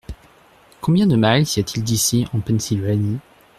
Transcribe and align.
Combien 0.79 1.05
de 1.05 1.15
miles 1.15 1.45
y 1.55 1.59
a-t-il 1.59 1.83
d’ici 1.83 2.25
en 2.33 2.39
Pennsylvanie? 2.39 3.19